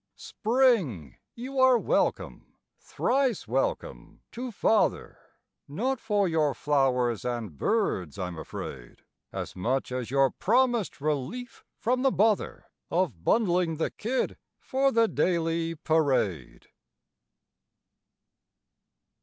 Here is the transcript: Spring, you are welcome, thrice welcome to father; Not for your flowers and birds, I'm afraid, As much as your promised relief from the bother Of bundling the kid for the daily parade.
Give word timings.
Spring, 0.15 1.15
you 1.35 1.59
are 1.59 1.77
welcome, 1.77 2.55
thrice 2.79 3.47
welcome 3.47 4.21
to 4.31 4.51
father; 4.51 5.19
Not 5.67 5.99
for 5.99 6.27
your 6.27 6.55
flowers 6.55 7.23
and 7.23 7.55
birds, 7.55 8.17
I'm 8.17 8.35
afraid, 8.35 9.03
As 9.31 9.55
much 9.55 9.91
as 9.91 10.09
your 10.09 10.31
promised 10.31 11.01
relief 11.01 11.63
from 11.77 12.01
the 12.01 12.09
bother 12.11 12.65
Of 12.89 13.23
bundling 13.23 13.75
the 13.77 13.91
kid 13.91 14.37
for 14.57 14.91
the 14.91 15.07
daily 15.07 15.75
parade. 15.75 16.69